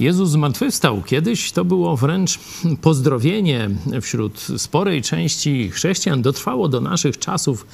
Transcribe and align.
Jezus 0.00 0.30
zmartwychwstał. 0.30 1.02
Kiedyś 1.02 1.52
to 1.52 1.64
było 1.64 1.96
wręcz 1.96 2.38
pozdrowienie 2.82 3.70
wśród 4.02 4.46
sporej 4.56 5.02
części 5.02 5.70
chrześcijan. 5.70 6.22
Dotrwało 6.22 6.68
do 6.68 6.80
naszych 6.80 7.18
czasów 7.18 7.66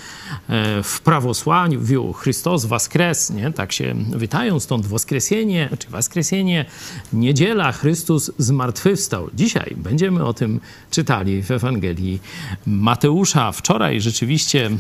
e, 0.49 0.83
w 0.83 1.01
prawosławiu. 1.01 2.13
Chrystus 2.13 2.65
waskres, 2.65 3.31
nie? 3.31 3.53
tak 3.53 3.73
się 3.73 3.95
witają, 4.17 4.61
stąd 4.61 4.87
woskresie, 4.87 5.69
czy 5.79 5.89
woskresie, 5.89 6.45
niedziela, 7.13 7.73
Chrystus 7.73 8.31
zmartwychwstał. 8.39 9.29
Dzisiaj 9.35 9.75
będziemy 9.77 10.25
o 10.25 10.35
tym 10.35 10.61
czytali 10.91 11.43
w 11.43 11.51
Ewangelii 11.51 12.21
Mateusza. 12.67 13.53
Wczoraj 13.53 14.01
rzeczywiście, 14.01 14.71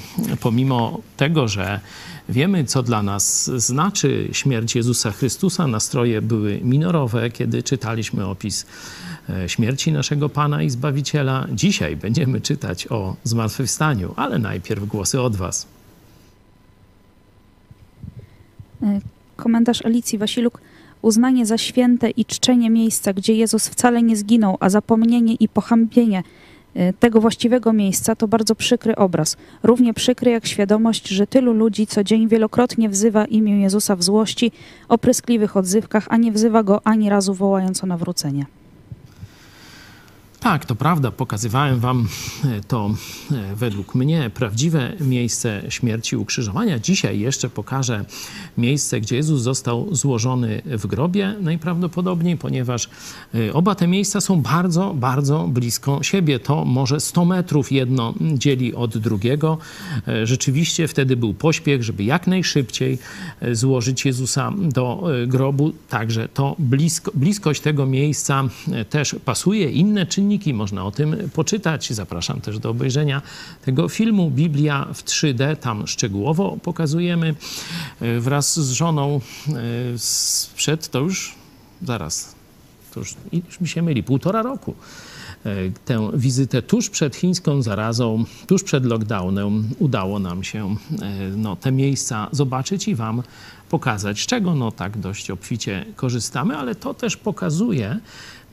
pomimo 0.40 1.00
tego, 1.16 1.48
że 1.48 1.80
Wiemy, 2.28 2.64
co 2.64 2.82
dla 2.82 3.02
nas 3.02 3.44
znaczy 3.44 4.28
śmierć 4.32 4.74
Jezusa 4.74 5.10
Chrystusa. 5.10 5.66
Nastroje 5.66 6.22
były 6.22 6.60
minorowe, 6.62 7.30
kiedy 7.30 7.62
czytaliśmy 7.62 8.26
opis 8.26 8.66
e, 9.30 9.48
śmierci 9.48 9.92
naszego 9.92 10.28
Pana 10.28 10.62
i 10.62 10.70
Zbawiciela. 10.70 11.46
Dzisiaj 11.52 11.96
będziemy 11.96 12.40
czytać 12.40 12.86
o 12.90 13.16
zmartwychwstaniu, 13.24 14.14
ale 14.16 14.38
najpierw 14.38 14.86
głosy 14.86 15.20
od 15.20 15.36
Was. 15.36 15.66
E, 18.82 19.00
komentarz 19.36 19.84
Alicji 19.84 20.18
Wasiluk. 20.18 20.60
Uznanie 21.02 21.46
za 21.46 21.58
święte 21.58 22.10
i 22.10 22.24
czczenie 22.24 22.70
miejsca, 22.70 23.12
gdzie 23.12 23.34
Jezus 23.34 23.68
wcale 23.68 24.02
nie 24.02 24.16
zginął, 24.16 24.56
a 24.60 24.68
zapomnienie 24.68 25.34
i 25.34 25.48
pohambienie– 25.48 26.22
tego 27.00 27.20
właściwego 27.20 27.72
miejsca 27.72 28.16
to 28.16 28.28
bardzo 28.28 28.54
przykry 28.54 28.96
obraz. 28.96 29.36
Równie 29.62 29.94
przykry 29.94 30.30
jak 30.30 30.46
świadomość, 30.46 31.08
że 31.08 31.26
tylu 31.26 31.52
ludzi 31.52 31.86
co 31.86 32.04
dzień 32.04 32.28
wielokrotnie 32.28 32.88
wzywa 32.88 33.24
imię 33.24 33.60
Jezusa 33.60 33.96
w 33.96 34.02
złości, 34.02 34.52
opryskliwych 34.88 35.56
odzywkach, 35.56 36.06
a 36.08 36.16
nie 36.16 36.32
wzywa 36.32 36.62
go 36.62 36.80
ani 36.84 37.10
razu 37.10 37.34
wołając 37.34 37.84
o 37.84 37.86
nawrócenie. 37.86 38.46
Tak, 40.46 40.64
to 40.64 40.74
prawda. 40.74 41.10
Pokazywałem 41.10 41.80
wam 41.80 42.08
e, 42.44 42.60
to 42.68 42.90
e, 43.32 43.56
według 43.56 43.94
mnie 43.94 44.30
prawdziwe 44.34 44.92
miejsce 45.00 45.62
śmierci 45.68 46.16
ukrzyżowania. 46.16 46.78
Dzisiaj 46.78 47.20
jeszcze 47.20 47.50
pokażę 47.50 48.04
miejsce, 48.58 49.00
gdzie 49.00 49.16
Jezus 49.16 49.42
został 49.42 49.94
złożony 49.94 50.62
w 50.64 50.86
grobie 50.86 51.34
najprawdopodobniej, 51.40 52.36
ponieważ 52.36 52.88
e, 53.34 53.52
oba 53.52 53.74
te 53.74 53.86
miejsca 53.86 54.20
są 54.20 54.42
bardzo, 54.42 54.94
bardzo 54.94 55.48
blisko 55.48 56.02
siebie. 56.02 56.38
To 56.40 56.64
może 56.64 57.00
100 57.00 57.24
metrów 57.24 57.72
jedno 57.72 58.14
dzieli 58.20 58.74
od 58.74 58.98
drugiego. 58.98 59.58
Rzeczywiście 60.24 60.88
wtedy 60.88 61.16
był 61.16 61.34
pośpiech, 61.34 61.82
żeby 61.82 62.04
jak 62.04 62.26
najszybciej 62.26 62.98
złożyć 63.52 64.04
Jezusa 64.04 64.52
do 64.58 65.02
grobu. 65.26 65.72
Także 65.88 66.28
to 66.28 66.56
blisko, 66.58 67.12
bliskość 67.14 67.60
tego 67.60 67.86
miejsca 67.86 68.44
też 68.90 69.16
pasuje. 69.24 69.70
Inne 69.70 70.06
czynniki 70.06 70.35
można 70.54 70.84
o 70.84 70.90
tym 70.90 71.30
poczytać. 71.34 71.92
Zapraszam 71.92 72.40
też 72.40 72.58
do 72.58 72.70
obejrzenia 72.70 73.22
tego 73.64 73.88
filmu 73.88 74.30
Biblia 74.30 74.86
w 74.94 75.04
3D. 75.04 75.56
Tam 75.56 75.86
szczegółowo 75.86 76.56
pokazujemy 76.62 77.34
e, 78.00 78.20
wraz 78.20 78.60
z 78.60 78.70
żoną 78.70 79.20
e, 79.48 79.52
sprzed, 79.98 80.88
to 80.88 81.00
już 81.00 81.34
zaraz, 81.82 82.34
to 82.94 83.00
już, 83.00 83.14
już 83.32 83.60
mi 83.60 83.68
się 83.68 83.82
myli, 83.82 84.02
półtora 84.02 84.42
roku 84.42 84.74
e, 85.44 85.54
tę 85.84 86.10
wizytę 86.14 86.62
tuż 86.62 86.90
przed 86.90 87.16
chińską 87.16 87.62
zarazą, 87.62 88.24
tuż 88.46 88.62
przed 88.62 88.84
lockdownem 88.84 89.68
udało 89.78 90.18
nam 90.18 90.44
się 90.44 90.76
no, 91.36 91.56
te 91.56 91.72
miejsca 91.72 92.28
zobaczyć 92.32 92.88
i 92.88 92.94
Wam 92.94 93.22
pokazać, 93.68 94.20
z 94.20 94.26
czego 94.26 94.54
no, 94.54 94.72
tak 94.72 94.98
dość 94.98 95.30
obficie 95.30 95.84
korzystamy, 95.96 96.56
ale 96.56 96.74
to 96.74 96.94
też 96.94 97.16
pokazuje, 97.16 98.00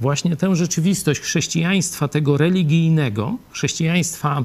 właśnie 0.02 0.36
tę 0.36 0.56
rzeczywistość 0.56 1.22
chrześcijaństwa, 1.22 2.08
tego 2.08 2.38
religijnego, 2.38 3.36
chrześcijaństwa 3.52 4.44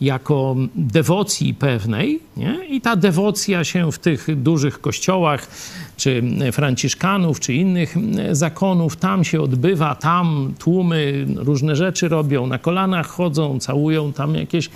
jako 0.00 0.56
dewocji 0.74 1.54
pewnej, 1.54 2.20
nie? 2.36 2.66
i 2.68 2.80
ta 2.80 2.96
dewocja 2.96 3.64
się 3.64 3.92
w 3.92 3.98
tych 3.98 4.42
dużych 4.42 4.80
kościołach, 4.80 5.48
czy 5.96 6.22
franciszkanów, 6.52 7.40
czy 7.40 7.54
innych 7.54 7.96
zakonów, 8.32 8.96
tam 8.96 9.24
się 9.24 9.40
odbywa, 9.40 9.94
tam 9.94 10.54
tłumy 10.58 11.26
różne 11.36 11.76
rzeczy 11.76 12.08
robią, 12.08 12.46
na 12.46 12.58
kolanach 12.58 13.06
chodzą, 13.06 13.58
całują 13.58 14.12
tam 14.12 14.34
jakieś 14.34 14.70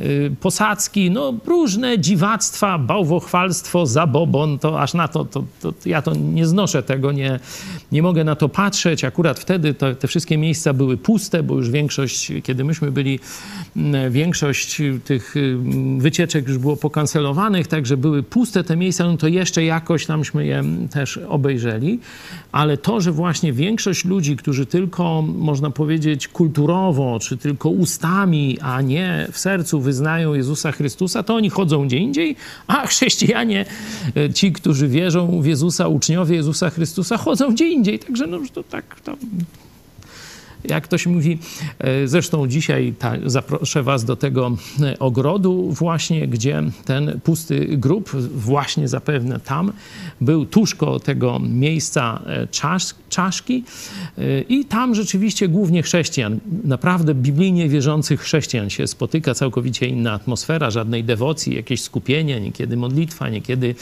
y, 0.00 0.36
posadzki, 0.40 1.10
no 1.10 1.34
różne 1.46 1.98
dziwactwa, 1.98 2.78
bałwochwalstwo, 2.78 3.86
zabobon, 3.86 4.58
to 4.58 4.75
aż 4.80 4.94
na 4.94 5.08
to, 5.08 5.24
to, 5.24 5.44
to, 5.60 5.72
ja 5.86 6.02
to 6.02 6.14
nie 6.14 6.46
znoszę 6.46 6.82
tego, 6.82 7.12
nie, 7.12 7.40
nie 7.92 8.02
mogę 8.02 8.24
na 8.24 8.36
to 8.36 8.48
patrzeć. 8.48 9.04
Akurat 9.04 9.38
wtedy 9.38 9.74
to, 9.74 9.94
te 9.94 10.08
wszystkie 10.08 10.38
miejsca 10.38 10.72
były 10.72 10.96
puste, 10.96 11.42
bo 11.42 11.54
już 11.54 11.70
większość, 11.70 12.32
kiedy 12.42 12.64
myśmy 12.64 12.90
byli, 12.90 13.20
większość 14.10 14.82
tych 15.04 15.36
y, 15.36 15.56
wycieczek 15.98 16.48
już 16.48 16.58
było 16.58 16.76
pokancelowanych, 16.76 17.66
także 17.66 17.96
były 17.96 18.22
puste 18.22 18.64
te 18.64 18.76
miejsca, 18.76 19.04
no 19.04 19.16
to 19.16 19.28
jeszcze 19.28 19.64
jakoś 19.64 20.06
tamśmy 20.06 20.46
je 20.46 20.64
też 20.90 21.18
obejrzeli, 21.28 21.98
ale 22.52 22.76
to, 22.76 23.00
że 23.00 23.12
właśnie 23.12 23.52
większość 23.52 24.04
ludzi, 24.04 24.36
którzy 24.36 24.66
tylko, 24.66 25.22
można 25.22 25.70
powiedzieć, 25.70 26.28
kulturowo, 26.28 27.18
czy 27.20 27.36
tylko 27.36 27.68
ustami, 27.68 28.58
a 28.60 28.80
nie 28.80 29.28
w 29.32 29.38
sercu 29.38 29.80
wyznają 29.80 30.34
Jezusa 30.34 30.72
Chrystusa, 30.72 31.22
to 31.22 31.34
oni 31.34 31.50
chodzą 31.50 31.86
gdzie 31.86 31.96
indziej, 31.96 32.36
a 32.66 32.86
chrześcijanie, 32.86 33.64
e, 34.16 34.32
ci, 34.32 34.52
którzy 34.52 34.65
wierzą 34.72 35.42
w 35.42 35.46
Jezusa, 35.46 35.88
uczniowie 35.88 36.36
Jezusa 36.36 36.70
Chrystusa, 36.70 37.16
chodzą 37.16 37.52
gdzie 37.52 37.68
indziej. 37.68 37.98
Także 37.98 38.26
no, 38.26 38.38
to 38.52 38.62
tak 38.62 39.00
to 39.00 39.16
jak 40.68 40.84
ktoś 40.84 41.06
mówi, 41.06 41.38
e, 41.78 42.08
zresztą 42.08 42.48
dzisiaj 42.48 42.94
ta, 42.98 43.12
zaproszę 43.26 43.82
Was 43.82 44.04
do 44.04 44.16
tego 44.16 44.56
e, 44.82 44.98
ogrodu, 44.98 45.72
właśnie 45.72 46.28
gdzie 46.28 46.62
ten 46.84 47.20
pusty 47.24 47.66
grób, 47.76 48.10
właśnie 48.34 48.88
zapewne 48.88 49.40
tam, 49.40 49.72
był 50.20 50.46
tuż 50.46 50.74
koło 50.74 51.00
tego 51.00 51.38
miejsca 51.38 52.22
e, 52.26 52.46
czasz, 52.46 52.94
czaszki. 53.08 53.64
I 54.48 54.64
tam 54.64 54.94
rzeczywiście 54.94 55.48
głównie 55.48 55.82
chrześcijan, 55.82 56.38
naprawdę 56.64 57.14
biblijnie 57.14 57.68
wierzących 57.68 58.20
chrześcijan 58.20 58.70
się 58.70 58.86
spotyka, 58.86 59.34
całkowicie 59.34 59.86
inna 59.86 60.12
atmosfera, 60.12 60.70
żadnej 60.70 61.04
dewocji, 61.04 61.54
jakieś 61.54 61.82
skupienie, 61.82 62.40
niekiedy 62.40 62.76
modlitwa, 62.76 63.28
niekiedy 63.28 63.74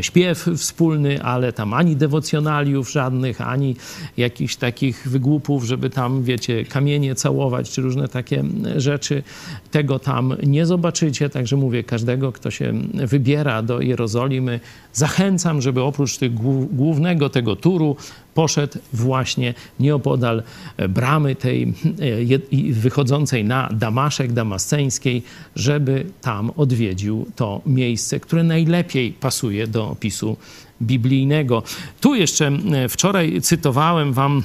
śpiew 0.00 0.48
wspólny, 0.56 1.22
ale 1.22 1.52
tam 1.52 1.74
ani 1.74 1.96
dewocjonaliów 1.96 2.90
żadnych, 2.92 3.40
ani 3.40 3.76
jakichś 4.16 4.56
takich 4.56 5.08
wygłupów, 5.08 5.64
żeby 5.64 5.90
tam 5.90 6.19
wiecie, 6.22 6.64
kamienie 6.64 7.14
całować, 7.14 7.70
czy 7.70 7.82
różne 7.82 8.08
takie 8.08 8.44
rzeczy. 8.76 9.22
Tego 9.70 9.98
tam 9.98 10.36
nie 10.42 10.66
zobaczycie. 10.66 11.28
Także 11.28 11.56
mówię, 11.56 11.84
każdego, 11.84 12.32
kto 12.32 12.50
się 12.50 12.72
wybiera 12.94 13.62
do 13.62 13.80
Jerozolimy, 13.80 14.60
zachęcam, 14.92 15.62
żeby 15.62 15.82
oprócz 15.82 16.16
tych 16.16 16.34
głównego 16.72 17.28
tego 17.28 17.56
turu 17.56 17.96
poszedł 18.34 18.78
właśnie 18.92 19.54
nieopodal 19.80 20.42
bramy 20.88 21.36
tej 21.36 21.62
e, 21.62 22.72
wychodzącej 22.72 23.44
na 23.44 23.68
Damaszek 23.72 24.32
Damasceńskiej, 24.32 25.22
żeby 25.56 26.06
tam 26.20 26.50
odwiedził 26.56 27.26
to 27.36 27.60
miejsce, 27.66 28.20
które 28.20 28.42
najlepiej 28.42 29.12
pasuje 29.12 29.66
do 29.66 29.90
opisu 29.90 30.36
biblijnego. 30.82 31.62
Tu 32.00 32.14
jeszcze 32.14 32.52
wczoraj 32.88 33.40
cytowałem 33.40 34.12
wam 34.12 34.42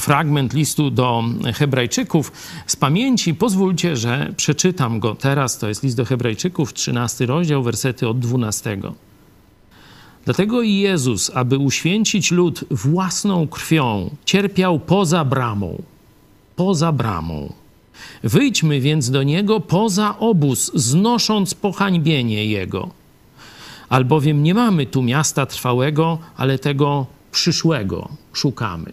fragment 0.00 0.52
listu 0.52 0.90
do 0.90 1.24
Hebrajczyków 1.54 2.32
z 2.66 2.76
pamięci. 2.76 3.34
Pozwólcie, 3.34 3.96
że 3.96 4.32
przeczytam 4.36 5.00
go 5.00 5.14
teraz. 5.14 5.58
To 5.58 5.68
jest 5.68 5.82
list 5.82 5.96
do 5.96 6.04
Hebrajczyków, 6.04 6.72
13 6.72 7.26
rozdział, 7.26 7.62
wersety 7.62 8.08
od 8.08 8.18
12. 8.18 8.78
Dlatego 10.24 10.62
i 10.62 10.74
Jezus, 10.74 11.30
aby 11.34 11.58
uświęcić 11.58 12.30
lud 12.30 12.64
własną 12.70 13.48
krwią, 13.48 14.10
cierpiał 14.24 14.78
poza 14.78 15.24
bramą. 15.24 15.82
Poza 16.56 16.92
bramą. 16.92 17.52
Wyjdźmy 18.22 18.80
więc 18.80 19.10
do 19.10 19.22
niego 19.22 19.60
poza 19.60 20.18
obóz, 20.18 20.70
znosząc 20.74 21.54
pohańbienie 21.54 22.46
jego. 22.46 22.88
Albowiem 23.88 24.42
nie 24.42 24.54
mamy 24.54 24.86
tu 24.86 25.02
miasta 25.02 25.46
trwałego, 25.46 26.18
ale 26.36 26.58
tego 26.58 27.06
przyszłego 27.32 28.08
szukamy. 28.32 28.92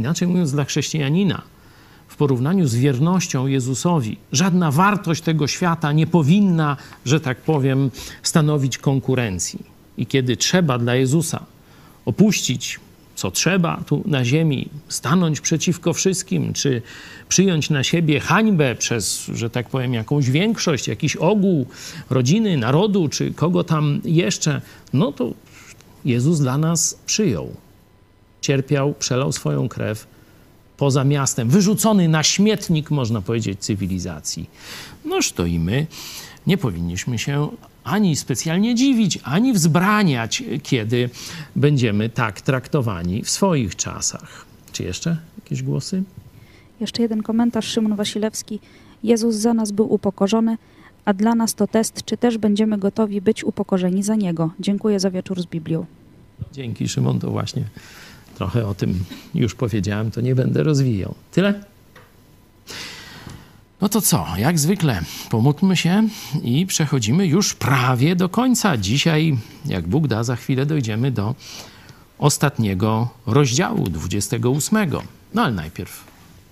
Inaczej 0.00 0.28
mówiąc, 0.28 0.52
dla 0.52 0.64
chrześcijanina 0.64 1.42
w 2.08 2.16
porównaniu 2.16 2.68
z 2.68 2.74
wiernością 2.74 3.46
Jezusowi, 3.46 4.16
żadna 4.32 4.70
wartość 4.70 5.22
tego 5.22 5.46
świata 5.46 5.92
nie 5.92 6.06
powinna, 6.06 6.76
że 7.04 7.20
tak 7.20 7.38
powiem, 7.40 7.90
stanowić 8.22 8.78
konkurencji. 8.78 9.58
I 9.98 10.06
kiedy 10.06 10.36
trzeba 10.36 10.78
dla 10.78 10.94
Jezusa 10.94 11.44
opuścić 12.04 12.80
co 13.14 13.30
trzeba 13.30 13.82
tu 13.86 14.02
na 14.06 14.24
ziemi, 14.24 14.68
stanąć 14.88 15.40
przeciwko 15.40 15.92
wszystkim, 15.92 16.52
czy 16.52 16.82
przyjąć 17.28 17.70
na 17.70 17.84
siebie 17.84 18.20
hańbę 18.20 18.74
przez, 18.74 19.30
że 19.34 19.50
tak 19.50 19.68
powiem, 19.68 19.94
jakąś 19.94 20.30
większość, 20.30 20.88
jakiś 20.88 21.16
ogół 21.16 21.66
rodziny, 22.10 22.56
narodu, 22.56 23.08
czy 23.08 23.34
kogo 23.34 23.64
tam 23.64 24.00
jeszcze, 24.04 24.60
no 24.92 25.12
to 25.12 25.32
Jezus 26.04 26.40
dla 26.40 26.58
nas 26.58 26.98
przyjął 27.06 27.54
cierpiał, 28.40 28.94
przelał 28.94 29.32
swoją 29.32 29.68
krew 29.68 30.06
poza 30.76 31.04
miastem, 31.04 31.48
wyrzucony 31.48 32.08
na 32.08 32.22
śmietnik, 32.22 32.90
można 32.90 33.20
powiedzieć, 33.20 33.60
cywilizacji. 33.60 34.50
Noż 35.04 35.32
to 35.32 35.46
i 35.46 35.58
my 35.58 35.86
nie 36.46 36.58
powinniśmy 36.58 37.18
się 37.18 37.48
ani 37.84 38.16
specjalnie 38.16 38.74
dziwić, 38.74 39.18
ani 39.22 39.52
wzbraniać, 39.52 40.42
kiedy 40.62 41.10
będziemy 41.56 42.08
tak 42.08 42.40
traktowani 42.40 43.22
w 43.22 43.30
swoich 43.30 43.76
czasach. 43.76 44.44
Czy 44.72 44.82
jeszcze 44.82 45.16
jakieś 45.38 45.62
głosy? 45.62 46.02
Jeszcze 46.80 47.02
jeden 47.02 47.22
komentarz, 47.22 47.66
Szymon 47.66 47.96
Wasilewski. 47.96 48.60
Jezus 49.02 49.34
za 49.36 49.54
nas 49.54 49.70
był 49.70 49.92
upokorzony, 49.92 50.58
a 51.04 51.14
dla 51.14 51.34
nas 51.34 51.54
to 51.54 51.66
test, 51.66 52.04
czy 52.04 52.16
też 52.16 52.38
będziemy 52.38 52.78
gotowi 52.78 53.20
być 53.20 53.44
upokorzeni 53.44 54.02
za 54.02 54.14
Niego. 54.14 54.50
Dziękuję 54.60 55.00
za 55.00 55.10
wieczór 55.10 55.42
z 55.42 55.46
Biblią. 55.46 55.86
Dzięki 56.52 56.88
Szymon, 56.88 57.18
to 57.18 57.30
właśnie 57.30 57.64
trochę 58.40 58.66
o 58.66 58.74
tym 58.74 59.04
już 59.34 59.54
powiedziałem, 59.54 60.10
to 60.10 60.20
nie 60.20 60.34
będę 60.34 60.62
rozwijał. 60.62 61.14
Tyle? 61.32 61.64
No 63.80 63.88
to 63.88 64.00
co, 64.00 64.26
jak 64.36 64.58
zwykle, 64.58 65.02
pomódlmy 65.30 65.76
się 65.76 66.08
i 66.42 66.66
przechodzimy 66.66 67.26
już 67.26 67.54
prawie 67.54 68.16
do 68.16 68.28
końca. 68.28 68.76
Dzisiaj, 68.76 69.38
jak 69.66 69.88
Bóg 69.88 70.08
da, 70.08 70.24
za 70.24 70.36
chwilę 70.36 70.66
dojdziemy 70.66 71.10
do 71.10 71.34
ostatniego 72.18 73.08
rozdziału, 73.26 73.88
28. 73.88 74.90
No 75.34 75.42
ale 75.42 75.54
najpierw 75.54 76.04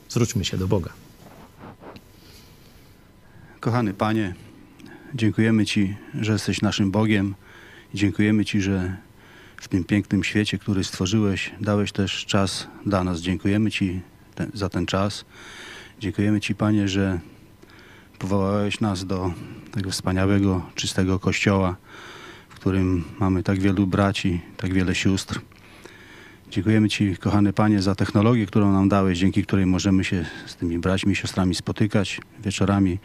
zwróćmy 0.09 0.45
się 0.45 0.57
do 0.57 0.69
Boga. 0.69 0.91
Kochany 3.61 3.95
Panie, 3.95 4.35
dziękujemy 5.15 5.67
Ci, 5.67 5.97
że 6.21 6.33
jesteś 6.33 6.63
naszym 6.63 6.91
Bogiem. 6.91 7.35
Dziękujemy 7.95 8.45
Ci, 8.45 8.61
że 8.61 9.08
w 9.61 9.69
tym 9.69 9.85
pięknym 9.85 10.25
świecie, 10.25 10.59
który 10.59 10.85
stworzyłeś, 10.85 11.51
dałeś 11.61 11.93
też 11.93 12.27
czas 12.27 12.69
dla 12.87 13.05
nas. 13.05 13.21
Dziękujemy 13.21 13.71
Ci 13.71 14.01
ten, 14.35 14.51
za 14.55 14.69
ten 14.69 14.87
czas. 14.87 15.25
Dziękujemy 16.01 16.41
Ci, 16.41 16.55
Panie, 16.55 16.89
że 16.89 17.21
powołałeś 18.19 18.81
nas 18.81 19.07
do 19.07 19.33
tego 19.73 19.91
wspaniałego, 19.91 20.63
czystego 20.75 21.19
kościoła, 21.19 21.77
w 22.49 22.55
którym 22.55 23.05
mamy 23.21 23.43
tak 23.43 23.59
wielu 23.59 23.87
braci, 23.87 24.41
tak 24.57 24.73
wiele 24.73 24.95
sióstr. 24.95 25.41
Dziękujemy 26.51 26.89
Ci, 26.89 27.17
kochany 27.17 27.53
Panie, 27.53 27.83
za 27.83 27.95
technologię, 27.95 28.47
którą 28.47 28.73
nam 28.73 28.89
dałeś, 28.89 29.19
dzięki 29.19 29.43
której 29.43 29.67
możemy 29.67 30.05
się 30.05 30.25
z 30.47 30.57
tymi 30.57 30.79
braćmi 30.79 31.13
i 31.13 31.17
siostrami 31.17 31.55
spotykać 31.55 32.21
wieczorami. 32.45 32.99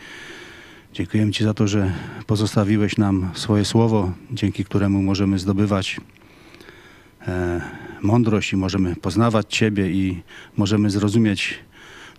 Dziękujemy 0.94 1.32
Ci 1.32 1.44
za 1.44 1.54
to, 1.54 1.68
że 1.68 1.94
pozostawiłeś 2.28 2.98
nam 2.98 3.30
swoje 3.34 3.66
słowo, 3.66 4.12
dzięki 4.32 4.66
któremu 4.66 5.02
możemy 5.02 5.40
zdobywać 5.40 6.00
mądrość 8.02 8.54
i 8.54 8.58
możemy 8.58 8.96
poznawać 8.96 9.46
Ciebie 9.50 9.92
i 9.92 10.22
możemy 10.58 10.90
zrozumieć 10.90 11.60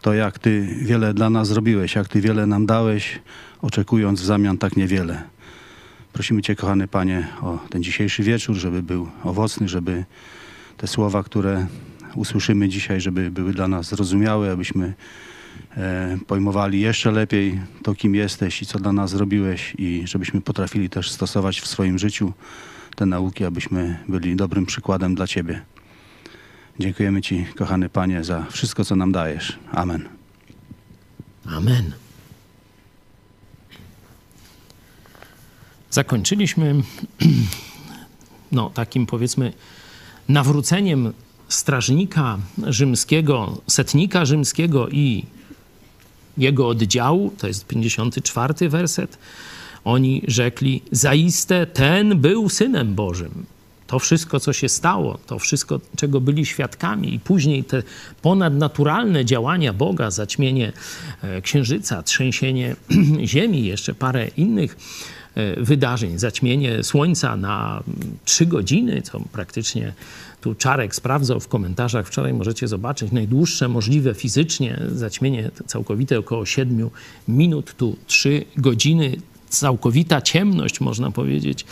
to, 0.01 0.15
jak 0.15 0.39
Ty 0.39 0.69
wiele 0.83 1.15
dla 1.15 1.31
nas 1.31 1.49
zrobiłeś, 1.49 1.95
jak 1.95 2.09
Ty 2.09 2.21
wiele 2.21 2.47
nam 2.47 2.67
dałeś, 2.67 3.21
oczekując 3.63 4.21
w 4.21 4.25
zamian 4.25 4.59
tak 4.59 4.77
niewiele. 4.77 5.23
Prosimy 6.13 6.43
Cię, 6.43 6.57
kochany 6.57 6.89
Panie, 6.89 7.29
o 7.43 7.59
ten 7.71 7.83
dzisiejszy 7.83 8.23
wieczór, 8.23 8.57
żeby 8.57 8.83
był 8.83 9.09
owocny, 9.25 9.69
żeby 9.69 10.05
te 10.77 10.87
słowa, 10.87 11.23
które 11.23 11.67
usłyszymy 12.15 12.69
dzisiaj, 12.69 13.01
żeby 13.01 13.31
były 13.31 13.53
dla 13.53 13.69
nas 13.69 13.89
zrozumiałe, 13.89 14.53
abyśmy 14.53 14.95
e, 15.77 16.19
pojmowali 16.27 16.81
jeszcze 16.81 17.11
lepiej 17.11 17.61
to, 17.83 17.95
kim 17.95 18.15
jesteś 18.15 18.63
i 18.63 18.67
co 18.67 18.79
dla 18.79 18.93
nas 18.93 19.11
zrobiłeś 19.11 19.75
i 19.79 20.03
żebyśmy 20.05 20.41
potrafili 20.41 20.91
też 20.91 21.11
stosować 21.11 21.61
w 21.61 21.67
swoim 21.67 21.99
życiu 21.99 22.33
te 22.97 23.07
nauki, 23.07 23.45
abyśmy 23.45 23.99
byli 24.09 24.37
dobrym 24.37 24.67
przykładem 24.67 25.15
dla 25.15 25.27
Ciebie. 25.27 25.63
Dziękujemy 26.79 27.23
Ci, 27.23 27.47
kochany 27.57 27.89
Panie, 27.89 28.25
za 28.25 28.47
wszystko, 28.51 28.85
co 28.85 28.97
nam 28.97 29.13
dajesz. 29.13 29.59
Amen. 29.73 30.09
Amen. 31.47 31.93
Zakończyliśmy 35.91 36.83
no, 38.53 38.71
takim 38.71 39.07
powiedzmy 39.07 39.53
nawróceniem 40.29 41.13
strażnika 41.49 42.39
rzymskiego, 42.67 43.63
setnika 43.67 44.25
rzymskiego 44.25 44.89
i 44.89 45.25
jego 46.39 46.69
oddziału, 46.69 47.33
to 47.39 47.47
jest 47.47 47.67
54 47.67 48.69
werset, 48.69 49.19
oni 49.85 50.23
rzekli: 50.29 50.83
Zaiste 50.93 51.67
ten 51.67 52.19
był 52.21 52.49
synem 52.49 52.95
Bożym. 52.95 53.47
To 53.87 53.99
wszystko, 53.99 54.41
co 54.41 54.53
się 54.53 54.69
stało, 54.69 55.19
to 55.27 55.39
wszystko, 55.39 55.81
czego 55.97 56.21
byli 56.21 56.47
świadkami, 56.47 57.15
i 57.15 57.21
później 57.21 57.65
te 57.65 57.83
ponadnaturalne 58.23 59.25
działania 59.25 59.73
Boga, 59.73 60.11
zaćmienie 60.11 60.73
e, 61.23 61.43
księżyca, 61.43 62.03
trzęsienie 62.03 62.77
ziemi, 63.25 63.65
jeszcze 63.65 63.95
parę 63.95 64.29
innych 64.37 64.77
e, 65.35 65.65
wydarzeń, 65.65 66.19
zaćmienie 66.19 66.83
słońca 66.83 67.37
na 67.37 67.83
trzy 68.25 68.47
godziny, 68.47 69.03
co 69.03 69.21
praktycznie 69.33 69.93
tu 70.41 70.55
Czarek 70.55 70.95
sprawdzał 70.95 71.41
w 71.41 71.49
komentarzach 71.49 72.07
wczoraj, 72.07 72.35
możecie 72.35 72.69
zobaczyć, 72.69 73.13
najdłuższe 73.13 73.69
możliwe 73.69 74.15
fizycznie 74.15 74.81
zaćmienie 74.93 75.51
całkowite 75.67 76.19
około 76.19 76.47
7 76.47 76.91
minut, 77.29 77.75
tu 77.77 77.97
3 78.07 78.45
godziny 78.57 79.17
całkowita 79.59 80.21
ciemność, 80.23 80.81
można 80.81 81.11
powiedzieć, 81.11 81.65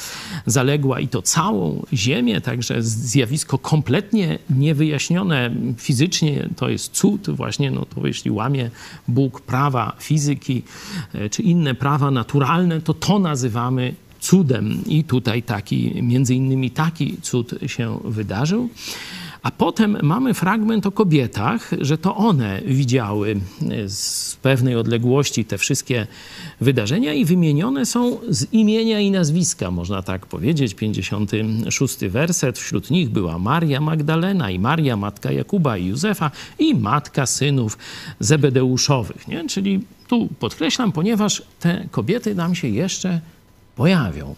zaległa 0.47 1.01
i 1.01 1.09
to 1.09 1.23
całą 1.23 1.87
Ziemię, 1.93 2.41
także 2.41 2.83
zjawisko 2.83 3.59
kompletnie 3.59 4.39
niewyjaśnione 4.51 5.51
fizycznie, 5.77 6.49
to 6.57 6.69
jest 6.69 6.93
cud 6.93 7.31
właśnie, 7.31 7.71
no 7.71 7.85
to 7.85 8.07
jeśli 8.07 8.31
łamie 8.31 8.71
Bóg 9.09 9.41
prawa 9.41 9.97
fizyki 10.01 10.63
e, 11.15 11.31
czy 11.31 11.43
inne 11.43 11.75
prawa 11.75 12.11
naturalne, 12.11 12.81
to 12.81 12.95
to 12.95 13.19
nazywamy 13.19 13.95
cudem 14.21 14.79
i 14.87 15.05
tutaj 15.05 15.43
taki, 15.43 16.03
między 16.03 16.35
innymi 16.35 16.71
taki 16.71 17.17
cud 17.23 17.55
się 17.67 17.99
wydarzył. 18.05 18.69
A 19.43 19.51
potem 19.51 19.99
mamy 20.03 20.35
fragment 20.35 20.87
o 20.87 20.93
kobietach, 20.93 21.71
że 21.81 21.99
to 21.99 22.17
one 22.17 22.61
widziały 22.67 23.41
z 23.87 24.37
pewnej 24.37 24.77
odległości 24.77 25.45
te 25.45 25.59
wszystkie 25.59 26.07
wydarzenia 26.61 27.13
i 27.13 27.25
wymienione 27.25 27.87
są 27.87 28.19
z 28.29 28.53
imienia 28.53 29.01
i 29.01 29.11
nazwiska, 29.11 29.71
można 29.71 30.03
tak 30.03 30.27
powiedzieć. 30.27 30.75
56 30.75 31.99
werset. 31.99 32.59
Wśród 32.59 32.91
nich 32.91 33.11
była 33.11 33.39
Maria 33.39 33.81
Magdalena 33.81 34.51
i 34.51 34.59
Maria, 34.59 34.97
matka 34.97 35.33
Jakuba 35.33 35.77
i 35.77 35.87
Józefa 35.87 36.31
i 36.59 36.75
matka 36.75 37.27
synów 37.27 37.79
Zebedeuszowych. 38.21 39.29
Nie? 39.29 39.49
Czyli 39.49 39.81
tu 40.09 40.29
podkreślam, 40.39 40.93
ponieważ 40.93 41.43
te 41.61 41.87
kobiety 41.91 42.35
nam 42.35 42.55
się 42.55 42.69
jeszcze 42.69 43.21
pojawią. 43.77 44.35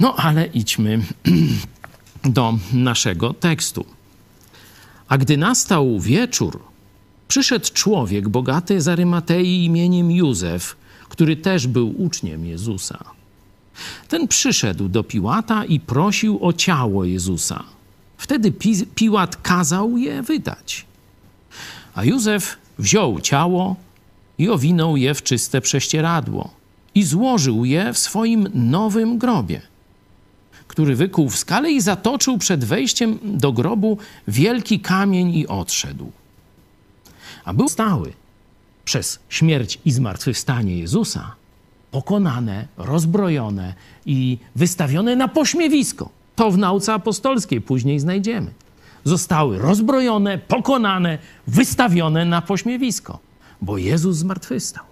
No 0.00 0.14
ale 0.16 0.46
idźmy 0.46 1.02
do 2.24 2.58
naszego 2.72 3.34
tekstu. 3.34 3.84
A 5.08 5.18
gdy 5.18 5.36
nastał 5.36 6.00
wieczór, 6.00 6.62
przyszedł 7.28 7.66
człowiek 7.72 8.28
bogaty 8.28 8.80
z 8.80 8.88
Arymatei 8.88 9.64
imieniem 9.64 10.10
Józef, 10.10 10.76
który 11.08 11.36
też 11.36 11.66
był 11.66 12.02
uczniem 12.02 12.46
Jezusa. 12.46 13.04
Ten 14.08 14.28
przyszedł 14.28 14.88
do 14.88 15.04
Piłata 15.04 15.64
i 15.64 15.80
prosił 15.80 16.38
o 16.46 16.52
ciało 16.52 17.04
Jezusa. 17.04 17.64
Wtedy 18.16 18.52
Pi 18.52 18.86
Piłat 18.94 19.36
kazał 19.36 19.96
je 19.96 20.22
wydać. 20.22 20.86
A 21.94 22.04
Józef 22.04 22.56
wziął 22.78 23.20
ciało 23.20 23.76
i 24.38 24.48
owinął 24.48 24.96
je 24.96 25.14
w 25.14 25.22
czyste 25.22 25.60
prześcieradło 25.60 26.50
i 26.94 27.02
złożył 27.02 27.64
je 27.64 27.92
w 27.92 27.98
swoim 27.98 28.48
nowym 28.54 29.18
grobie 29.18 29.71
który 30.72 30.96
wykuł 30.96 31.28
w 31.28 31.38
skale 31.38 31.70
i 31.70 31.80
zatoczył 31.80 32.38
przed 32.38 32.64
wejściem 32.64 33.18
do 33.22 33.52
grobu 33.52 33.98
wielki 34.28 34.80
kamień 34.80 35.34
i 35.34 35.46
odszedł. 35.46 36.12
A 37.44 37.52
był 37.52 37.68
stały 37.68 38.12
przez 38.84 39.18
śmierć 39.28 39.78
i 39.84 39.92
zmartwychwstanie 39.92 40.78
Jezusa, 40.78 41.34
pokonane, 41.90 42.68
rozbrojone 42.76 43.74
i 44.06 44.38
wystawione 44.56 45.16
na 45.16 45.28
pośmiewisko. 45.28 46.08
To 46.36 46.50
w 46.50 46.58
nauce 46.58 46.94
apostolskiej 46.94 47.60
później 47.60 48.00
znajdziemy. 48.00 48.50
Zostały 49.04 49.58
rozbrojone, 49.58 50.38
pokonane, 50.38 51.18
wystawione 51.46 52.24
na 52.24 52.42
pośmiewisko, 52.42 53.18
bo 53.62 53.78
Jezus 53.78 54.16
zmartwychwstał. 54.16 54.84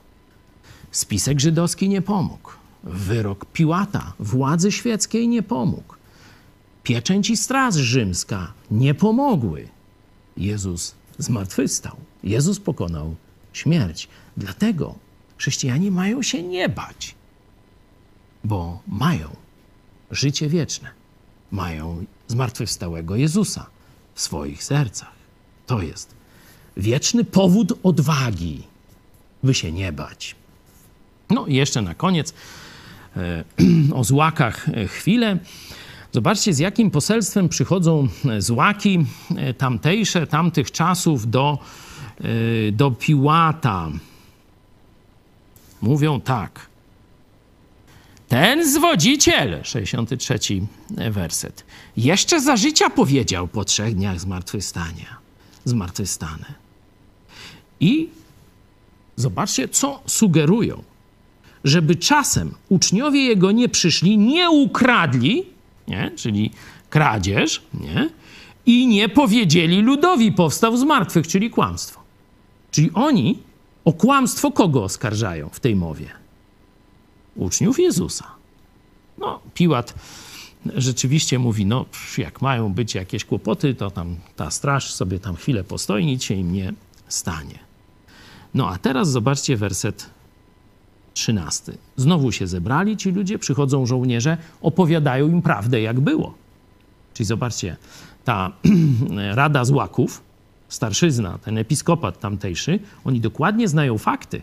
Spisek 0.91 1.41
żydowski 1.41 1.89
nie 1.89 2.03
pomógł. 2.03 2.60
Wyrok 2.85 3.45
Piłata, 3.45 4.13
władzy 4.19 4.73
świeckiej 4.73 5.29
nie 5.29 5.43
pomógł. 5.43 5.95
Pieczęć 6.83 7.31
i 7.31 7.37
straż 7.37 7.75
rzymska 7.75 8.53
nie 8.71 8.95
pomogły. 8.95 9.69
Jezus 10.37 10.95
zmartwychwstał. 11.19 11.97
Jezus 12.25 12.61
pokonał 12.61 13.15
śmierć. 13.53 14.09
Dlatego 14.37 14.95
chrześcijanie 15.37 15.91
mają 15.91 16.23
się 16.23 16.43
nie 16.43 16.69
bać, 16.69 17.15
bo 18.45 18.83
mają 18.89 19.37
życie 20.11 20.49
wieczne. 20.49 20.91
Mają 21.51 22.05
zmartwychwstałego 22.29 23.17
Jezusa. 23.17 23.67
w 24.15 24.21
swoich 24.21 24.65
sercach. 24.65 25.13
To 25.67 25.83
jest 25.83 26.15
wieczny 26.77 27.25
powód 27.25 27.73
odwagi, 27.83 28.63
by 29.43 29.55
się 29.55 29.73
nie 29.73 29.93
bać. 29.93 30.37
No 31.31 31.47
i 31.47 31.55
jeszcze 31.55 31.83
na 31.83 31.95
koniec 31.95 32.35
o 33.95 34.05
złakach 34.05 34.69
e, 34.69 34.87
chwilę. 34.87 35.39
Zobaczcie, 36.13 36.55
z 36.55 36.59
jakim 36.59 36.91
poselstwem 36.91 37.49
przychodzą 37.49 38.09
e, 38.29 38.43
złaki 38.43 39.07
tamtejsze, 39.59 40.27
tamtych 40.27 40.71
czasów 40.71 41.31
do, 41.31 41.59
do 42.73 42.91
Piłata. 42.91 43.89
Mówią 45.83 46.21
tak. 46.21 46.71
Ten 48.29 48.73
zwodziciel, 48.73 49.61
63 49.65 50.39
werset, 51.11 51.65
jeszcze 51.97 52.41
za 52.41 52.57
życia 52.57 52.91
powiedział 52.91 53.49
po 53.49 53.65
trzech 53.65 53.95
dniach 53.95 54.21
zmartwychwstania, 54.21 55.17
zmartwychwstanę. 55.65 56.55
I 57.81 58.09
zobaczcie, 59.17 59.69
co 59.69 60.03
sugerują. 60.07 60.83
Żeby 61.65 61.97
czasem 61.97 62.55
uczniowie 62.69 63.25
jego 63.25 63.53
nie 63.53 63.69
przyszli, 63.69 64.19
nie 64.19 64.51
ukradli, 64.51 65.45
nie? 65.89 66.11
czyli 66.17 66.51
kradzież, 66.91 67.63
nie? 67.75 68.11
i 68.67 68.87
nie 68.87 69.09
powiedzieli 69.09 69.83
ludowi, 69.83 70.33
powstał 70.33 70.77
z 70.77 70.83
martwych, 70.83 71.29
czyli 71.29 71.51
kłamstwo. 71.51 72.01
Czyli 72.71 72.91
oni 72.95 73.39
o 73.85 73.93
kłamstwo 73.93 74.53
kogo 74.53 74.85
oskarżają 74.85 75.49
w 75.49 75.61
tej 75.61 75.77
mowie? 75.77 76.07
Uczniów 77.37 77.81
Jezusa. 77.81 78.27
No, 79.19 79.41
Piłat 79.55 79.95
rzeczywiście 80.77 81.39
mówi, 81.39 81.67
no 81.67 81.87
jak 82.19 82.43
mają 82.43 82.73
być 82.73 82.95
jakieś 82.95 83.25
kłopoty, 83.25 83.75
to 83.75 83.91
tam 83.91 84.17
ta 84.37 84.51
straż 84.51 84.93
sobie 84.93 85.19
tam 85.19 85.37
chwilę 85.37 85.65
postoi, 85.65 86.07
nic 86.07 86.23
się 86.23 86.35
im 86.35 86.53
nie 86.53 86.73
stanie. 87.09 87.59
No 88.55 88.69
a 88.69 88.79
teraz 88.79 89.11
zobaczcie 89.11 89.57
werset 89.57 90.11
13. 91.15 91.73
Znowu 91.97 92.33
się 92.33 92.47
zebrali 92.47 92.97
ci 92.97 93.11
ludzie, 93.11 93.39
przychodzą 93.39 93.87
żołnierze, 93.87 94.37
opowiadają 94.63 95.29
im 95.29 95.43
prawdę, 95.43 95.81
jak 95.81 96.01
było. 96.01 96.35
Czyli 97.15 97.27
zobaczcie, 97.27 97.77
ta 98.25 98.53
rada 99.41 99.65
złaków, 99.65 100.23
starszyzna, 100.69 101.39
ten 101.39 101.59
episkopat 101.59 102.21
tamtejszy, 102.21 102.79
oni 103.05 103.21
dokładnie 103.21 103.69
znają 103.69 103.99
fakty. 103.99 104.43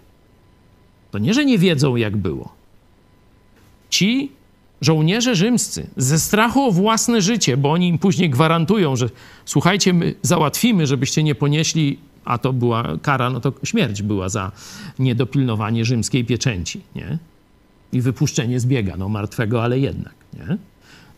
To 1.11 1.17
nie, 1.17 1.33
że 1.33 1.45
nie 1.45 1.57
wiedzą, 1.57 1.95
jak 1.95 2.17
było. 2.17 2.51
Ci 3.89 4.31
żołnierze 4.81 5.35
rzymscy 5.35 5.87
ze 5.97 6.19
strachu 6.19 6.61
o 6.61 6.71
własne 6.71 7.21
życie, 7.21 7.57
bo 7.57 7.71
oni 7.71 7.87
im 7.87 7.97
później 7.97 8.29
gwarantują, 8.29 8.95
że 8.95 9.09
słuchajcie, 9.45 9.93
my 9.93 10.15
załatwimy, 10.21 10.87
żebyście 10.87 11.23
nie 11.23 11.35
ponieśli, 11.35 11.99
a 12.27 12.37
to 12.37 12.53
była 12.53 12.83
kara, 13.01 13.29
no 13.29 13.39
to 13.39 13.53
śmierć 13.63 14.01
była 14.01 14.29
za 14.29 14.51
niedopilnowanie 14.99 15.85
rzymskiej 15.85 16.25
pieczęci, 16.25 16.81
nie? 16.95 17.17
I 17.93 18.01
wypuszczenie 18.01 18.59
z 18.59 18.65
biega, 18.65 18.97
no 18.97 19.09
martwego, 19.09 19.63
ale 19.63 19.79
jednak, 19.79 20.13
nie? 20.33 20.57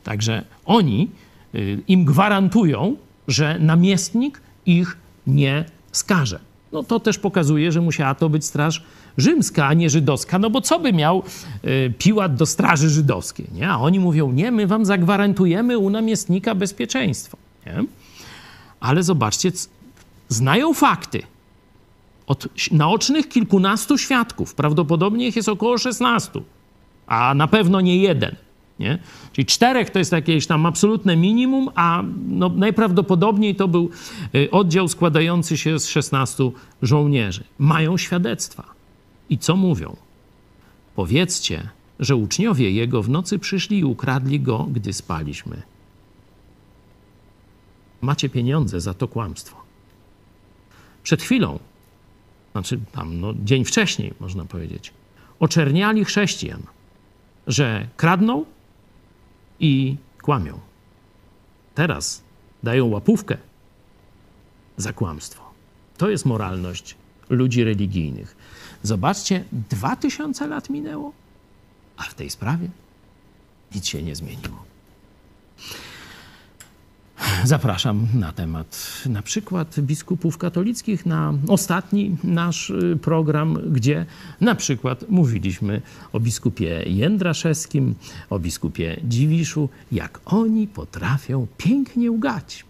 Także 0.04 0.46
oni 0.66 1.10
y, 1.56 1.82
im 1.88 2.06
gwarantują, 2.06 2.96
że 3.28 3.60
namiestnik 3.60 4.42
ich 4.66 4.98
nie 5.28 5.66
skaże. 5.92 6.40
No 6.72 6.84
to 6.84 7.00
też 7.00 7.20
pokazuje, 7.20 7.72
że 7.72 7.82
musiała 7.82 8.16
to 8.16 8.30
być 8.30 8.46
straż 8.46 8.84
rzymska, 9.18 9.68
a 9.68 9.74
nie 9.74 9.90
żydowska, 9.90 10.40
no 10.40 10.50
bo 10.50 10.62
co 10.62 10.80
by 10.80 10.94
miał 10.94 11.24
y, 11.66 11.94
Piłat 11.98 12.36
do 12.36 12.46
straży 12.46 12.90
żydowskiej, 12.90 13.48
nie? 13.54 13.70
A 13.70 13.78
oni 13.78 14.00
mówią, 14.00 14.32
nie, 14.32 14.52
my 14.52 14.68
wam 14.68 14.86
zagwarantujemy 14.86 15.78
u 15.78 15.90
namiestnika 15.90 16.56
bezpieczeństwo, 16.56 17.38
nie? 17.66 17.84
Ale 18.80 19.04
zobaczcie, 19.04 19.52
znają 20.30 20.74
fakty. 20.74 21.24
Od 22.28 22.48
naocznych 22.72 23.30
kilkunastu 23.30 23.98
świadków, 23.98 24.56
prawdopodobnie 24.56 25.28
ich 25.28 25.36
jest 25.36 25.50
około 25.50 25.78
16, 25.78 26.42
a 27.08 27.34
na 27.34 27.48
pewno 27.48 27.82
nie 27.82 27.98
jeden. 27.98 28.36
Nie? 28.80 29.00
Czyli 29.34 29.46
czterech 29.46 29.90
to 29.90 30.00
jest 30.00 30.12
jakieś 30.12 30.48
tam 30.48 30.66
absolutne 30.66 31.16
minimum, 31.16 31.70
a 31.76 32.04
no 32.28 32.50
najprawdopodobniej 32.50 33.56
to 33.56 33.68
był 33.68 33.90
y, 34.36 34.52
oddział 34.52 34.88
składający 34.88 35.58
się 35.58 35.80
z 35.80 35.88
16 35.88 36.52
żołnierzy. 36.82 37.44
Mają 37.60 37.98
świadectwa. 37.98 38.64
I 39.30 39.38
co 39.38 39.56
mówią? 39.56 39.96
Powiedzcie, 40.96 41.70
że 42.00 42.16
uczniowie 42.16 42.72
jego 42.72 43.04
w 43.04 43.10
nocy 43.10 43.40
przyszli 43.40 43.80
i 43.80 43.86
ukradli 43.86 44.40
go, 44.40 44.68
gdy 44.72 44.94
spaliśmy. 44.94 45.62
Macie 48.02 48.30
pieniądze 48.30 48.82
za 48.82 48.94
to 48.94 49.08
kłamstwo. 49.08 49.69
Przed 51.10 51.24
chwilą, 51.24 51.60
znaczy 52.52 52.80
tam 52.92 53.20
no, 53.20 53.34
dzień 53.44 53.66
wcześniej, 53.66 54.14
można 54.20 54.46
powiedzieć, 54.46 54.94
oczerniali 55.40 56.06
chrześcijan, 56.06 56.64
że 57.48 57.88
kradną 57.98 58.46
i 59.60 59.96
kłamią. 60.22 60.60
Teraz 61.76 62.24
dają 62.64 62.86
łapówkę 62.86 63.38
za 64.78 64.94
kłamstwo. 64.94 65.44
To 65.98 66.10
jest 66.10 66.26
moralność 66.26 66.96
ludzi 67.30 67.64
religijnych. 67.64 68.36
Zobaczcie, 68.84 69.44
dwa 69.70 69.96
tysiące 69.96 70.48
lat 70.48 70.70
minęło, 70.70 71.12
a 71.98 72.04
w 72.04 72.14
tej 72.14 72.30
sprawie 72.30 72.68
nic 73.76 73.88
się 73.88 74.04
nie 74.04 74.16
zmieniło. 74.16 74.64
Zapraszam 77.44 78.08
na 78.14 78.32
temat 78.32 79.04
na 79.06 79.22
przykład 79.22 79.80
biskupów 79.80 80.38
katolickich 80.38 81.06
na 81.06 81.34
ostatni 81.48 82.18
nasz 82.24 82.70
y, 82.70 82.98
program, 83.02 83.58
gdzie 83.72 84.06
na 84.42 84.56
przykład 84.56 85.10
mówiliśmy 85.10 85.82
o 86.14 86.20
biskupie 86.20 86.84
Jędraszewskim, 86.86 87.96
o 88.30 88.40
biskupie 88.40 89.02
Dziwiszu, 89.04 89.70
jak 89.92 90.20
oni 90.26 90.68
potrafią 90.68 91.48
pięknie 91.58 92.12
ugać. 92.12 92.66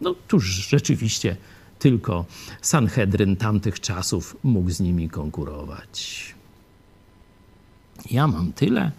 No 0.00 0.14
tuż 0.28 0.44
rzeczywiście 0.44 1.36
tylko 1.78 2.24
Sanhedryn 2.62 3.36
tamtych 3.36 3.80
czasów 3.80 4.36
mógł 4.42 4.70
z 4.70 4.80
nimi 4.80 5.08
konkurować. 5.08 6.34
Ja 8.10 8.26
mam 8.26 8.52
tyle. 8.52 8.90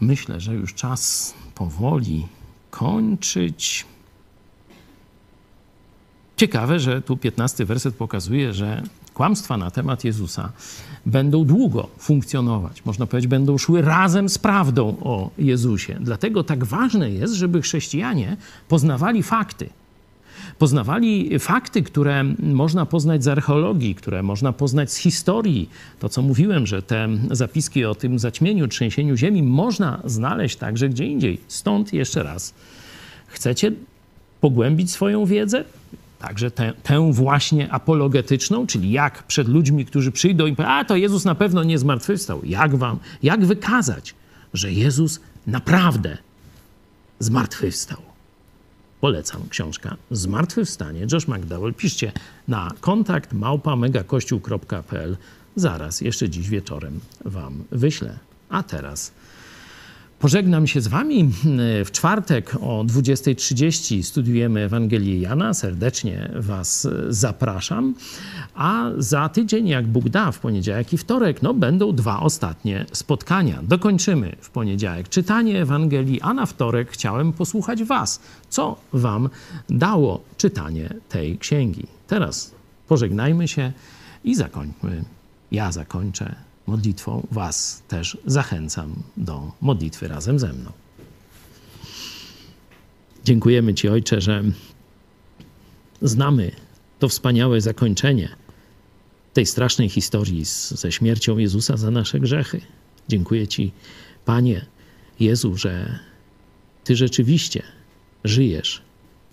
Myślę, 0.00 0.40
że 0.40 0.54
już 0.54 0.74
czas 0.74 1.34
powoli 1.54 2.26
kończyć. 2.78 3.86
Ciekawe, 6.36 6.80
że 6.80 7.02
tu 7.02 7.16
15 7.16 7.64
werset 7.64 7.94
pokazuje, 7.94 8.52
że 8.52 8.82
kłamstwa 9.14 9.56
na 9.56 9.70
temat 9.70 10.04
Jezusa 10.04 10.52
będą 11.06 11.44
długo 11.44 11.88
funkcjonować. 11.98 12.84
Można 12.84 13.06
powiedzieć, 13.06 13.30
będą 13.30 13.58
szły 13.58 13.82
razem 13.82 14.28
z 14.28 14.38
prawdą 14.38 14.96
o 15.00 15.30
Jezusie. 15.38 15.96
Dlatego 16.00 16.44
tak 16.44 16.64
ważne 16.64 17.10
jest, 17.10 17.34
żeby 17.34 17.62
chrześcijanie 17.62 18.36
poznawali 18.68 19.22
fakty 19.22 19.70
poznawali 20.58 21.38
fakty, 21.38 21.82
które 21.82 22.24
można 22.38 22.86
poznać 22.86 23.24
z 23.24 23.28
archeologii, 23.28 23.94
które 23.94 24.22
można 24.22 24.52
poznać 24.52 24.92
z 24.92 24.96
historii. 24.96 25.70
To, 25.98 26.08
co 26.08 26.22
mówiłem, 26.22 26.66
że 26.66 26.82
te 26.82 27.08
zapiski 27.30 27.84
o 27.84 27.94
tym 27.94 28.18
zaćmieniu, 28.18 28.68
trzęsieniu 28.68 29.16
ziemi 29.16 29.42
można 29.42 30.00
znaleźć 30.04 30.56
także 30.56 30.88
gdzie 30.88 31.06
indziej. 31.06 31.40
Stąd 31.48 31.92
jeszcze 31.92 32.22
raz, 32.22 32.54
chcecie 33.26 33.72
pogłębić 34.40 34.90
swoją 34.90 35.26
wiedzę? 35.26 35.64
Także 36.18 36.50
tę, 36.50 36.72
tę, 36.82 37.12
właśnie 37.12 37.72
apologetyczną, 37.72 38.66
czyli 38.66 38.90
jak 38.90 39.22
przed 39.22 39.48
ludźmi, 39.48 39.84
którzy 39.84 40.12
przyjdą 40.12 40.46
i 40.46 40.56
powiedzą, 40.56 40.72
a 40.72 40.84
to 40.84 40.96
Jezus 40.96 41.24
na 41.24 41.34
pewno 41.34 41.64
nie 41.64 41.78
zmartwychwstał. 41.78 42.40
Jak 42.44 42.76
wam, 42.76 42.98
jak 43.22 43.44
wykazać, 43.44 44.14
że 44.54 44.72
Jezus 44.72 45.20
naprawdę 45.46 46.18
zmartwychwstał? 47.18 48.07
Polecam 49.00 49.48
książka 49.48 49.96
Zmartwychwstanie. 50.10 51.06
Josh 51.12 51.28
McDowell. 51.28 51.74
Piszcie 51.74 52.12
na 52.48 52.72
kontakt 52.80 53.32
małpa 53.32 53.76
megakościół.pl. 53.76 55.16
Zaraz, 55.56 56.00
jeszcze 56.00 56.28
dziś 56.28 56.48
wieczorem 56.48 57.00
wam 57.24 57.64
wyślę. 57.70 58.18
A 58.48 58.62
teraz 58.62 59.12
Pożegnam 60.18 60.66
się 60.66 60.80
z 60.80 60.88
Wami. 60.88 61.30
W 61.84 61.90
czwartek 61.90 62.54
o 62.60 62.84
20.30 62.84 64.02
studiujemy 64.02 64.60
Ewangelię 64.60 65.20
Jana. 65.20 65.54
Serdecznie 65.54 66.30
Was 66.36 66.88
zapraszam. 67.08 67.94
A 68.54 68.90
za 68.96 69.28
tydzień, 69.28 69.68
jak 69.68 69.86
Bóg 69.86 70.08
da, 70.08 70.32
w 70.32 70.38
poniedziałek 70.38 70.92
i 70.92 70.98
wtorek, 70.98 71.42
no, 71.42 71.54
będą 71.54 71.92
dwa 71.92 72.20
ostatnie 72.20 72.86
spotkania. 72.92 73.60
Dokończymy 73.62 74.36
w 74.40 74.50
poniedziałek 74.50 75.08
czytanie 75.08 75.62
Ewangelii, 75.62 76.20
a 76.20 76.34
na 76.34 76.46
wtorek 76.46 76.90
chciałem 76.90 77.32
posłuchać 77.32 77.84
Was, 77.84 78.20
co 78.48 78.76
Wam 78.92 79.28
dało 79.70 80.20
czytanie 80.36 80.94
tej 81.08 81.38
księgi. 81.38 81.86
Teraz 82.06 82.54
pożegnajmy 82.88 83.48
się 83.48 83.72
i 84.24 84.34
zakończmy. 84.34 85.04
Ja 85.52 85.72
zakończę 85.72 86.34
modlitwą 86.68 87.26
Was 87.30 87.82
też 87.88 88.18
zachęcam 88.26 89.02
do 89.16 89.52
modlitwy 89.60 90.08
razem 90.08 90.38
ze 90.38 90.52
mną. 90.52 90.72
Dziękujemy 93.24 93.74
Ci, 93.74 93.88
Ojcze, 93.88 94.20
że 94.20 94.44
znamy 96.02 96.50
to 96.98 97.08
wspaniałe 97.08 97.60
zakończenie 97.60 98.28
tej 99.32 99.46
strasznej 99.46 99.88
historii 99.88 100.44
z, 100.44 100.70
ze 100.70 100.92
śmiercią 100.92 101.38
Jezusa 101.38 101.76
za 101.76 101.90
nasze 101.90 102.20
grzechy. 102.20 102.60
Dziękuję 103.08 103.48
Ci, 103.48 103.72
Panie 104.24 104.66
Jezu, 105.20 105.56
że 105.56 105.98
Ty 106.84 106.96
rzeczywiście 106.96 107.62
żyjesz. 108.24 108.82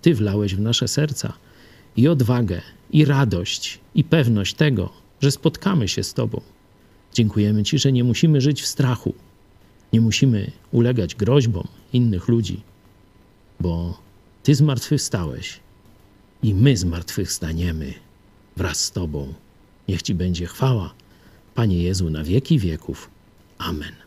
Ty 0.02 0.14
wlałeś 0.14 0.54
w 0.54 0.60
nasze 0.60 0.88
serca 0.88 1.32
i 1.96 2.08
odwagę, 2.08 2.62
i 2.90 3.04
radość, 3.04 3.80
i 3.94 4.04
pewność 4.04 4.54
tego, 4.54 4.92
że 5.20 5.30
spotkamy 5.30 5.88
się 5.88 6.02
z 6.02 6.14
Tobą. 6.14 6.55
Dziękujemy 7.16 7.62
Ci, 7.64 7.78
że 7.78 7.92
nie 7.92 8.04
musimy 8.04 8.40
żyć 8.40 8.62
w 8.62 8.66
strachu, 8.66 9.14
nie 9.92 10.00
musimy 10.00 10.50
ulegać 10.72 11.14
groźbom 11.14 11.68
innych 11.92 12.28
ludzi, 12.28 12.60
bo 13.60 14.00
Ty 14.42 14.54
zmartwychwstałeś 14.54 15.60
i 16.42 16.54
my 16.54 16.76
zmartwychwstaniemy 16.76 17.94
wraz 18.56 18.84
z 18.84 18.90
Tobą. 18.92 19.34
Niech 19.88 20.02
Ci 20.02 20.14
będzie 20.14 20.46
chwała, 20.46 20.94
Panie 21.54 21.82
Jezu, 21.82 22.10
na 22.10 22.24
wieki 22.24 22.58
wieków. 22.58 23.10
Amen. 23.58 24.05